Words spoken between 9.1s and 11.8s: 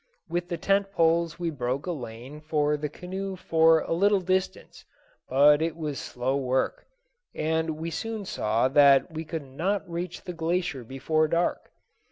we could not reach the glacier before dark.